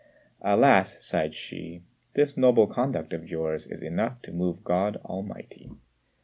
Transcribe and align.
"Alas!" 0.41 0.97
sighed 1.05 1.33
Hsü, 1.33 1.83
"this 2.15 2.35
noble 2.35 2.65
conduct 2.65 3.13
of 3.13 3.29
yours 3.29 3.67
is 3.67 3.83
enough 3.83 4.19
to 4.23 4.31
move 4.31 4.63
God 4.63 4.97
Almighty." 5.05 5.69